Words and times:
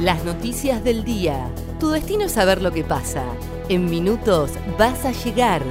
Las 0.00 0.24
noticias 0.24 0.84
del 0.84 1.04
día. 1.04 1.50
Tu 1.80 1.88
destino 1.88 2.24
es 2.24 2.32
saber 2.32 2.60
lo 2.60 2.70
que 2.70 2.84
pasa. 2.84 3.24
En 3.70 3.88
minutos 3.88 4.50
vas 4.78 5.06
a 5.06 5.12
llegar. 5.12 5.62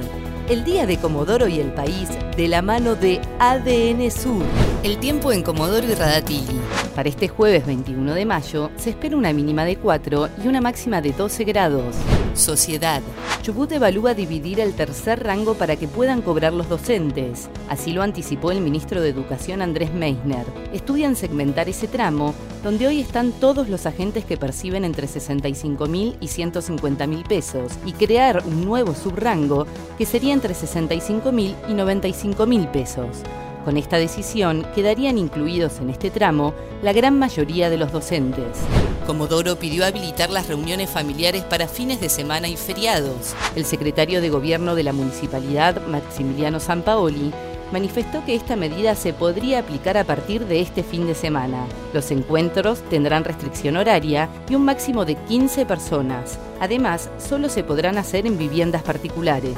El 0.48 0.64
día 0.64 0.84
de 0.84 0.98
Comodoro 0.98 1.46
y 1.46 1.60
el 1.60 1.72
país 1.72 2.08
de 2.36 2.48
la 2.48 2.60
mano 2.60 2.96
de 2.96 3.20
ADN 3.38 4.10
Sur. 4.10 4.42
El 4.82 4.98
tiempo 4.98 5.30
en 5.30 5.44
Comodoro 5.44 5.86
y 5.86 5.94
Radatili. 5.94 6.60
Para 6.96 7.08
este 7.08 7.28
jueves 7.28 7.66
21 7.66 8.14
de 8.14 8.26
mayo 8.26 8.70
se 8.76 8.90
espera 8.90 9.16
una 9.16 9.32
mínima 9.32 9.64
de 9.64 9.76
4 9.76 10.28
y 10.42 10.48
una 10.48 10.60
máxima 10.60 11.00
de 11.00 11.12
12 11.12 11.44
grados. 11.44 11.94
Sociedad. 12.34 13.02
Chubut 13.46 13.70
evalúa 13.70 14.12
dividir 14.12 14.58
el 14.58 14.74
tercer 14.74 15.22
rango 15.22 15.54
para 15.54 15.76
que 15.76 15.86
puedan 15.86 16.20
cobrar 16.20 16.52
los 16.52 16.68
docentes. 16.68 17.48
Así 17.68 17.92
lo 17.92 18.02
anticipó 18.02 18.50
el 18.50 18.60
ministro 18.60 19.00
de 19.00 19.08
Educación 19.08 19.62
Andrés 19.62 19.94
Meisner. 19.94 20.44
Estudian 20.72 21.14
segmentar 21.14 21.68
ese 21.68 21.86
tramo, 21.86 22.34
donde 22.64 22.88
hoy 22.88 23.00
están 23.00 23.30
todos 23.30 23.68
los 23.68 23.86
agentes 23.86 24.24
que 24.24 24.36
perciben 24.36 24.84
entre 24.84 25.06
65 25.06 25.86
mil 25.86 26.16
y 26.20 26.26
150 26.26 27.06
mil 27.06 27.22
pesos, 27.22 27.70
y 27.84 27.92
crear 27.92 28.42
un 28.44 28.64
nuevo 28.64 28.96
subrango 28.96 29.68
que 29.96 30.06
sería 30.06 30.34
entre 30.34 30.52
65 30.52 31.30
mil 31.30 31.54
y 31.68 31.74
95 31.74 32.46
mil 32.46 32.66
pesos. 32.66 33.22
Con 33.66 33.76
esta 33.76 33.96
decisión 33.96 34.64
quedarían 34.76 35.18
incluidos 35.18 35.80
en 35.80 35.90
este 35.90 36.08
tramo 36.08 36.54
la 36.84 36.92
gran 36.92 37.18
mayoría 37.18 37.68
de 37.68 37.76
los 37.76 37.90
docentes. 37.90 38.58
Comodoro 39.08 39.56
pidió 39.56 39.84
habilitar 39.84 40.30
las 40.30 40.46
reuniones 40.46 40.88
familiares 40.88 41.42
para 41.42 41.66
fines 41.66 42.00
de 42.00 42.08
semana 42.08 42.46
y 42.46 42.56
feriados. 42.56 43.34
El 43.56 43.64
secretario 43.64 44.20
de 44.20 44.30
Gobierno 44.30 44.76
de 44.76 44.84
la 44.84 44.92
Municipalidad, 44.92 45.84
Maximiliano 45.88 46.60
Sampaoli, 46.60 47.32
manifestó 47.72 48.24
que 48.24 48.36
esta 48.36 48.54
medida 48.54 48.94
se 48.94 49.12
podría 49.12 49.58
aplicar 49.58 49.96
a 49.96 50.04
partir 50.04 50.46
de 50.46 50.60
este 50.60 50.84
fin 50.84 51.08
de 51.08 51.16
semana. 51.16 51.66
Los 51.92 52.12
encuentros 52.12 52.82
tendrán 52.88 53.24
restricción 53.24 53.76
horaria 53.76 54.28
y 54.48 54.54
un 54.54 54.64
máximo 54.64 55.04
de 55.04 55.16
15 55.16 55.66
personas. 55.66 56.38
Además, 56.60 57.10
solo 57.18 57.48
se 57.48 57.64
podrán 57.64 57.98
hacer 57.98 58.28
en 58.28 58.38
viviendas 58.38 58.84
particulares 58.84 59.56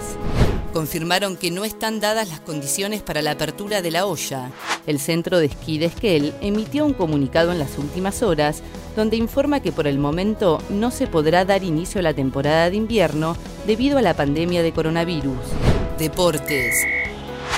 confirmaron 0.68 1.36
que 1.36 1.50
no 1.50 1.64
están 1.64 2.00
dadas 2.00 2.28
las 2.28 2.40
condiciones 2.40 3.02
para 3.02 3.22
la 3.22 3.32
apertura 3.32 3.82
de 3.82 3.90
la 3.90 4.06
olla. 4.06 4.50
El 4.86 4.98
centro 4.98 5.38
de 5.38 5.46
esquí 5.46 5.78
de 5.78 5.86
Esquel 5.86 6.34
emitió 6.40 6.84
un 6.84 6.94
comunicado 6.94 7.52
en 7.52 7.58
las 7.58 7.78
últimas 7.78 8.22
horas 8.22 8.62
donde 8.96 9.16
informa 9.16 9.60
que 9.60 9.72
por 9.72 9.86
el 9.86 9.98
momento 9.98 10.62
no 10.70 10.90
se 10.90 11.06
podrá 11.06 11.44
dar 11.44 11.62
inicio 11.62 12.00
a 12.00 12.02
la 12.02 12.14
temporada 12.14 12.70
de 12.70 12.76
invierno 12.76 13.36
debido 13.66 13.98
a 13.98 14.02
la 14.02 14.14
pandemia 14.14 14.62
de 14.62 14.72
coronavirus. 14.72 15.38
Deportes. 15.98 16.97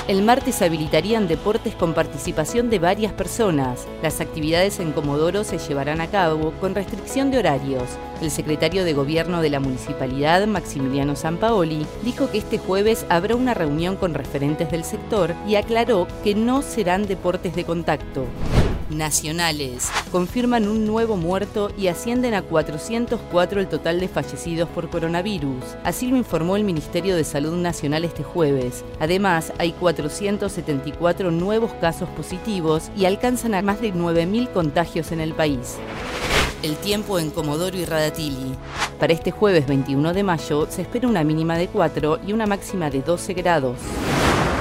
El 0.07 0.23
martes 0.23 0.61
habilitarían 0.63 1.27
deportes 1.27 1.75
con 1.75 1.93
participación 1.93 2.71
de 2.71 2.79
varias 2.79 3.13
personas. 3.13 3.87
Las 4.01 4.19
actividades 4.19 4.79
en 4.79 4.93
Comodoro 4.93 5.43
se 5.43 5.59
llevarán 5.59 6.01
a 6.01 6.07
cabo 6.07 6.51
con 6.59 6.73
restricción 6.73 7.29
de 7.29 7.37
horarios. 7.37 7.83
El 8.19 8.31
secretario 8.31 8.83
de 8.83 8.93
Gobierno 8.93 9.41
de 9.41 9.51
la 9.51 9.59
Municipalidad, 9.59 10.45
Maximiliano 10.47 11.15
Sampaoli, 11.15 11.85
dijo 12.03 12.31
que 12.31 12.39
este 12.39 12.57
jueves 12.57 13.05
habrá 13.09 13.35
una 13.35 13.53
reunión 13.53 13.95
con 13.95 14.15
referentes 14.15 14.71
del 14.71 14.83
sector 14.83 15.35
y 15.47 15.55
aclaró 15.55 16.07
que 16.23 16.33
no 16.33 16.63
serán 16.63 17.05
deportes 17.05 17.55
de 17.55 17.63
contacto 17.63 18.25
nacionales. 18.91 19.89
Confirman 20.11 20.67
un 20.67 20.85
nuevo 20.85 21.17
muerto 21.17 21.71
y 21.77 21.87
ascienden 21.87 22.33
a 22.33 22.41
404 22.41 23.59
el 23.59 23.67
total 23.67 23.99
de 23.99 24.07
fallecidos 24.07 24.69
por 24.69 24.89
coronavirus. 24.89 25.63
Así 25.83 26.07
lo 26.07 26.17
informó 26.17 26.55
el 26.55 26.63
Ministerio 26.63 27.15
de 27.15 27.23
Salud 27.23 27.55
Nacional 27.55 28.05
este 28.05 28.23
jueves. 28.23 28.83
Además, 28.99 29.53
hay 29.57 29.71
474 29.71 31.31
nuevos 31.31 31.71
casos 31.81 32.09
positivos 32.09 32.91
y 32.95 33.05
alcanzan 33.05 33.55
a 33.55 33.61
más 33.61 33.81
de 33.81 33.93
9.000 33.93 34.51
contagios 34.51 35.11
en 35.11 35.21
el 35.21 35.33
país. 35.33 35.77
El 36.63 36.75
tiempo 36.75 37.17
en 37.17 37.31
Comodoro 37.31 37.75
y 37.75 37.85
Radatili. 37.85 38.55
Para 38.99 39.13
este 39.13 39.31
jueves 39.31 39.65
21 39.65 40.13
de 40.13 40.21
mayo 40.21 40.67
se 40.69 40.83
espera 40.83 41.07
una 41.07 41.23
mínima 41.23 41.57
de 41.57 41.67
4 41.67 42.19
y 42.27 42.33
una 42.33 42.45
máxima 42.45 42.91
de 42.91 43.01
12 43.01 43.33
grados. 43.33 43.79